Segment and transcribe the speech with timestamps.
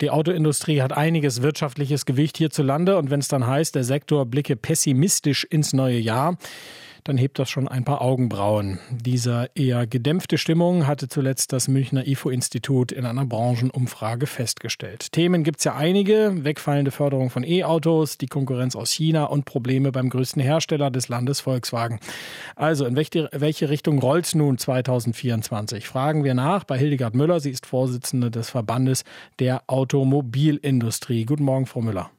[0.00, 4.56] Die Autoindustrie hat einiges wirtschaftliches Gewicht hierzulande und wenn es dann heißt, der Sektor blicke
[4.56, 6.36] pessimistisch ins neue Jahr,
[7.04, 8.78] dann hebt das schon ein paar Augenbrauen.
[8.90, 15.12] Dieser eher gedämpfte Stimmung hatte zuletzt das Münchner IFO-Institut in einer Branchenumfrage festgestellt.
[15.12, 19.92] Themen gibt es ja einige, wegfallende Förderung von E-Autos, die Konkurrenz aus China und Probleme
[19.92, 22.00] beim größten Hersteller des Landes Volkswagen.
[22.56, 25.86] Also, in welche, welche Richtung rollt es nun 2024?
[25.86, 27.38] Fragen wir nach bei Hildegard Müller.
[27.38, 29.04] Sie ist Vorsitzende des Verbandes
[29.38, 31.26] der Automobilindustrie.
[31.26, 32.10] Guten Morgen, Frau Müller.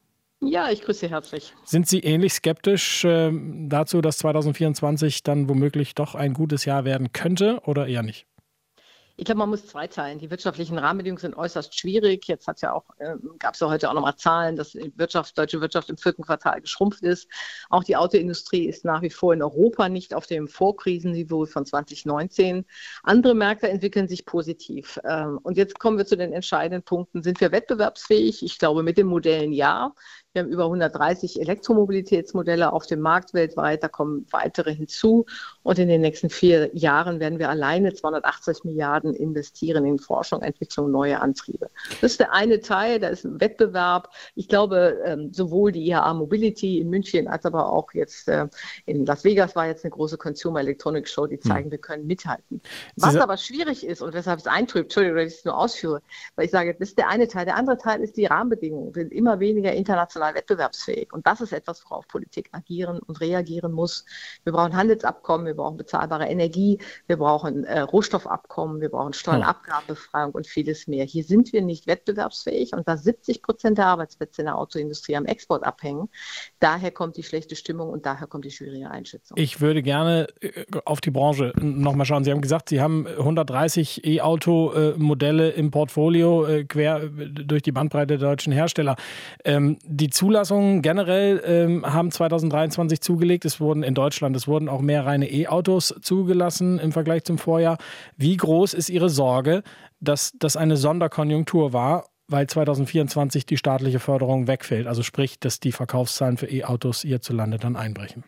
[0.42, 1.54] Ja, ich grüße Sie herzlich.
[1.64, 3.32] Sind Sie ähnlich skeptisch äh,
[3.68, 8.28] dazu, dass 2024 dann womöglich doch ein gutes Jahr werden könnte oder eher nicht?
[9.18, 10.20] Ich glaube, man muss zweiteilen.
[10.20, 12.28] Die wirtschaftlichen Rahmenbedingungen sind äußerst schwierig.
[12.28, 15.38] Jetzt hat ja auch, äh, gab es ja heute auch nochmal Zahlen, dass die Wirtschaft,
[15.38, 17.30] deutsche Wirtschaft im vierten Quartal geschrumpft ist.
[17.70, 22.66] Auch die Autoindustrie ist nach wie vor in Europa nicht auf dem Vorkrisenniveau von 2019.
[23.04, 25.00] Andere Märkte entwickeln sich positiv.
[25.06, 27.24] Ähm, und jetzt kommen wir zu den entscheidenden Punkten.
[27.24, 28.44] Sind wir wettbewerbsfähig?
[28.44, 29.94] Ich glaube, mit den Modellen ja.
[30.36, 33.82] Wir haben über 130 Elektromobilitätsmodelle auf dem Markt weltweit.
[33.84, 35.26] Da kommen weitere hinzu.
[35.64, 40.92] Und in den nächsten vier Jahren werden wir alleine 280 Milliarden investieren in Forschung, Entwicklung,
[40.92, 41.70] neue Antriebe.
[42.02, 43.00] Das ist der eine Teil.
[43.00, 44.10] Da ist ein Wettbewerb.
[44.36, 48.48] Ich glaube, ähm, sowohl die IHA Mobility in München als aber auch jetzt äh,
[48.86, 51.72] in Las Vegas war jetzt eine große Consumer Electronics Show, die zeigen, hm.
[51.72, 52.62] wir können mithalten.
[52.98, 56.02] Was aber schwierig ist und weshalb es eintrübt, Entschuldigung, dass ich es nur ausführe,
[56.36, 57.46] weil ich sage, das ist der eine Teil.
[57.46, 58.94] Der andere Teil ist die Rahmenbedingungen.
[58.94, 61.14] Wir sind immer weniger international international wettbewerbsfähig.
[61.14, 64.06] Und das ist etwas, worauf Politik agieren und reagieren muss.
[64.44, 70.48] Wir brauchen Handelsabkommen, wir brauchen bezahlbare Energie, wir brauchen äh, Rohstoffabkommen, wir brauchen Steuernabgabenbefreiung und
[70.48, 71.06] vieles mehr.
[71.06, 75.26] Hier sind wir nicht wettbewerbsfähig und da 70 Prozent der Arbeitsplätze in der Autoindustrie am
[75.26, 76.10] Export abhängen.
[76.60, 79.38] Daher kommt die schlechte Stimmung und daher kommt die schwierige Einschätzung.
[79.38, 82.24] Ich würde gerne äh, auf die Branche nochmal schauen.
[82.24, 88.30] Sie haben gesagt, Sie haben 130 E-Auto-Modelle im Portfolio äh, quer durch die Bandbreite der
[88.30, 88.96] deutschen Hersteller.
[89.44, 93.44] Ähm, die Zulassungen generell ähm, haben 2023 zugelegt.
[93.44, 97.78] Es wurden in Deutschland, es wurden auch mehr reine E-Autos zugelassen im Vergleich zum Vorjahr.
[98.16, 99.62] Wie groß ist Ihre Sorge,
[100.00, 104.88] dass das eine Sonderkonjunktur war, weil 2024 die staatliche Förderung wegfällt?
[104.88, 108.24] Also sprich, dass die Verkaufszahlen für E-Autos hierzulande dann einbrechen?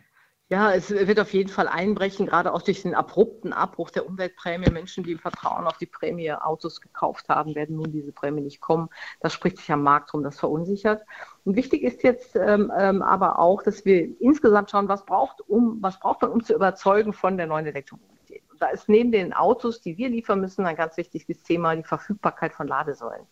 [0.50, 4.72] Ja, es wird auf jeden Fall einbrechen, gerade auch durch den abrupten Abbruch der Umweltprämie.
[4.72, 8.62] Menschen, die im Vertrauen auf die Prämie Autos gekauft haben, werden nun diese Prämie nicht
[8.62, 8.88] kommen.
[9.20, 11.04] Das spricht sich am Markt rum, das verunsichert.
[11.44, 15.80] Und wichtig ist jetzt ähm, ähm, aber auch, dass wir insgesamt schauen, was braucht, um,
[15.82, 18.44] was braucht man, um zu überzeugen von der neuen Elektromobilität.
[18.50, 21.84] Und da ist neben den Autos, die wir liefern müssen, ein ganz wichtiges Thema die
[21.84, 23.28] Verfügbarkeit von Ladesäulen.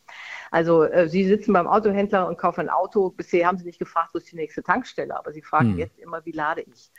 [0.55, 3.09] Also äh, Sie sitzen beim Autohändler und kaufen ein Auto.
[3.09, 5.79] Bisher haben Sie nicht gefragt, wo ist die nächste Tankstelle, aber Sie fragen hm.
[5.79, 6.91] jetzt immer, wie lade ich?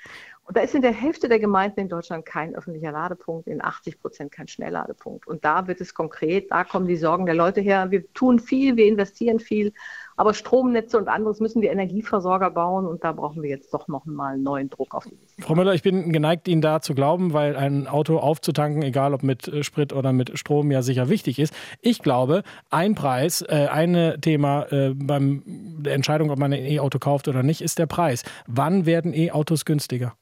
[0.45, 3.99] Und da ist in der Hälfte der Gemeinden in Deutschland kein öffentlicher Ladepunkt, in 80
[3.99, 5.27] Prozent kein Schnellladepunkt.
[5.27, 7.91] Und da wird es konkret, da kommen die Sorgen der Leute her.
[7.91, 9.73] Wir tun viel, wir investieren viel,
[10.17, 14.07] aber Stromnetze und anderes müssen die Energieversorger bauen und da brauchen wir jetzt doch noch
[14.07, 15.17] mal einen neuen Druck auf die.
[15.43, 19.23] Frau Müller, ich bin geneigt, Ihnen da zu glauben, weil ein Auto aufzutanken, egal ob
[19.23, 21.55] mit äh, Sprit oder mit Strom, ja sicher wichtig ist.
[21.81, 26.99] Ich glaube, ein Preis, äh, ein Thema äh, beim der Entscheidung, ob man ein E-Auto
[26.99, 28.25] kauft oder nicht, ist der Preis.
[28.47, 30.15] Wann werden E-Autos günstiger?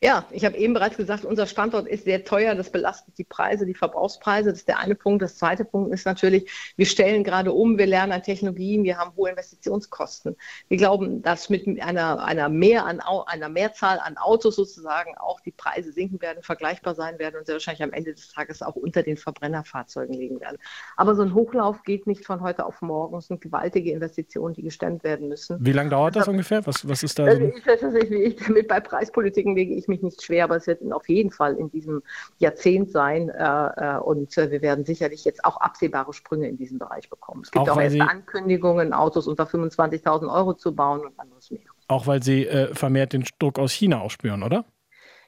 [0.00, 2.54] Ja, ich habe eben bereits gesagt, unser Standort ist sehr teuer.
[2.54, 4.50] Das belastet die Preise, die Verbrauchspreise.
[4.50, 5.22] Das ist der eine Punkt.
[5.22, 9.16] Das zweite Punkt ist natürlich, wir stellen gerade um, wir lernen an Technologien, wir haben
[9.16, 10.36] hohe Investitionskosten.
[10.68, 15.50] Wir glauben, dass mit einer, einer, mehr an, einer Mehrzahl an Autos sozusagen auch die
[15.50, 19.02] Preise sinken werden, vergleichbar sein werden und sehr wahrscheinlich am Ende des Tages auch unter
[19.02, 20.58] den Verbrennerfahrzeugen liegen werden.
[20.96, 23.16] Aber so ein Hochlauf geht nicht von heute auf morgen.
[23.18, 25.58] Es sind gewaltige Investitionen, die gestemmt werden müssen.
[25.60, 26.64] Wie lange dauert das ungefähr?
[26.64, 27.24] Was, was ist da?
[27.24, 30.80] Also ich, ich, ich, damit bei Preispolitiken lege ich mich nicht schwer, aber es wird
[30.92, 32.02] auf jeden Fall in diesem
[32.38, 33.28] Jahrzehnt sein.
[33.28, 37.42] Äh, äh, und äh, wir werden sicherlich jetzt auch absehbare Sprünge in diesem Bereich bekommen.
[37.42, 41.60] Es gibt auch, auch erste Ankündigungen, Autos unter 25.000 Euro zu bauen und anderes mehr.
[41.88, 44.64] Auch weil Sie äh, vermehrt den Druck aus China auch spüren, oder?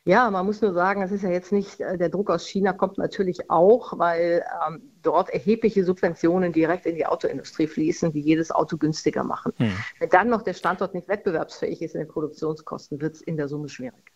[0.05, 2.97] Ja, man muss nur sagen, es ist ja jetzt nicht, der Druck aus China kommt
[2.97, 8.79] natürlich auch, weil ähm, dort erhebliche Subventionen direkt in die Autoindustrie fließen, die jedes Auto
[8.79, 9.53] günstiger machen.
[9.59, 9.73] Hm.
[9.99, 13.49] Wenn dann noch der Standort nicht wettbewerbsfähig ist in den Produktionskosten, wird es in der
[13.49, 14.11] Summe schwierig.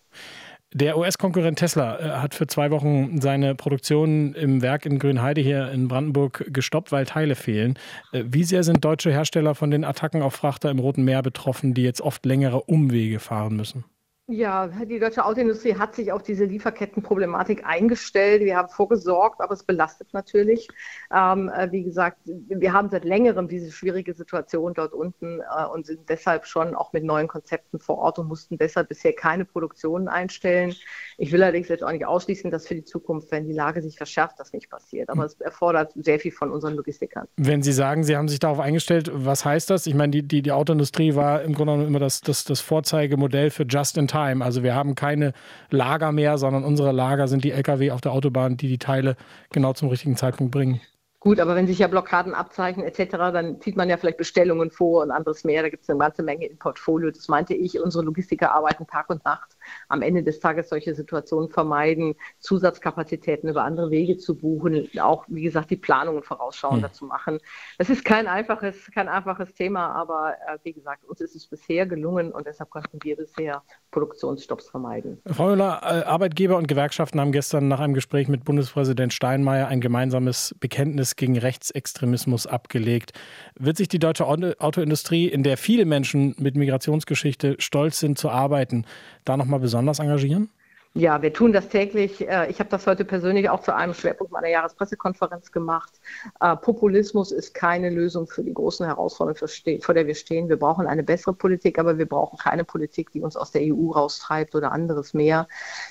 [0.77, 5.71] Der US-Konkurrent Tesla äh, hat für zwei Wochen seine Produktion im Werk in Grünheide hier
[5.71, 7.79] in Brandenburg gestoppt, weil Teile fehlen.
[8.13, 11.75] Äh, wie sehr sind deutsche Hersteller von den Attacken auf Frachter im Roten Meer betroffen,
[11.75, 13.85] die jetzt oft längere Umwege fahren müssen?
[14.27, 18.41] Ja, die deutsche Autoindustrie hat sich auf diese Lieferkettenproblematik eingestellt.
[18.41, 20.67] Wir haben vorgesorgt, aber es belastet natürlich.
[21.15, 25.85] Ähm, äh, wie gesagt, wir haben seit längerem diese schwierige Situation dort unten äh, und
[25.85, 30.09] sind deshalb schon auch mit neuen Konzepten vor Ort und mussten deshalb bisher keine Produktionen
[30.09, 30.75] einstellen.
[31.19, 33.99] Ich will allerdings jetzt auch nicht ausschließen, dass für die Zukunft, wenn die Lage sich
[33.99, 35.11] verschärft, das nicht passiert.
[35.11, 37.29] Aber es erfordert sehr viel von unseren Logistikern.
[37.37, 39.87] Wenn Sie sagen, Sie haben sich darauf eingestellt, was heißt das?
[39.87, 43.51] Ich meine, die, die, die Autoindustrie war im Grunde genommen immer das, das, das Vorzeigemodell
[43.51, 44.14] für Just-in-Time.
[44.15, 45.33] Also wir haben keine
[45.71, 49.17] Lager mehr, sondern unsere Lager sind die Lkw auf der Autobahn, die die Teile
[49.51, 50.81] genau zum richtigen Zeitpunkt bringen.
[51.25, 55.03] Gut, aber wenn sich ja Blockaden abzeichnen etc., dann zieht man ja vielleicht Bestellungen vor
[55.03, 55.63] und anderes mehr.
[55.63, 57.11] Da gibt es eine ganze Menge im Portfolio.
[57.11, 59.57] Das meinte ich, unsere Logistiker arbeiten Tag und Nacht.
[59.89, 65.43] Am Ende des Tages solche Situationen vermeiden, Zusatzkapazitäten über andere Wege zu buchen, auch wie
[65.43, 66.95] gesagt die Planungen vorausschauender hm.
[66.95, 67.39] zu machen.
[67.79, 71.87] Das ist kein einfaches, kein einfaches Thema, aber äh, wie gesagt, uns ist es bisher
[71.87, 75.21] gelungen und deshalb konnten wir bisher Produktionsstopps vermeiden.
[75.27, 79.81] Frau Müller, äh, Arbeitgeber und Gewerkschaften haben gestern nach einem Gespräch mit Bundespräsident Steinmeier ein
[79.81, 83.13] gemeinsames Bekenntnis gegen Rechtsextremismus abgelegt.
[83.59, 88.87] Wird sich die deutsche Autoindustrie, in der viele Menschen mit Migrationsgeschichte stolz sind zu arbeiten,
[89.25, 90.51] da nochmal besonders engagieren?
[90.97, 92.21] Ja, wir tun das täglich.
[92.21, 95.93] Äh, ich habe das heute persönlich auch zu einem Schwerpunkt meiner Jahrespressekonferenz gemacht.
[96.41, 100.49] Äh, Populismus ist keine Lösung für die großen Herausforderungen, vor der wir stehen.
[100.49, 103.91] Wir brauchen eine bessere Politik, aber wir brauchen keine Politik, die uns aus der EU
[103.91, 105.49] raustreibt oder anderes mehr.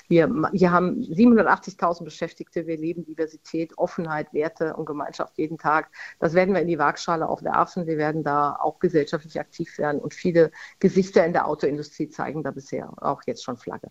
[0.08, 2.66] Wir, wir haben 780.000 Beschäftigte.
[2.66, 5.90] Wir leben Diversität, Offenheit, Werte und Gemeinschaft jeden Tag.
[6.18, 7.86] Das werden wir in die Waagschale auch werfen.
[7.86, 10.00] Wir werden da auch gesellschaftlich aktiv werden.
[10.00, 13.90] Und viele Gesichter in der Autoindustrie zeigen da bisher auch jetzt schon Flagge.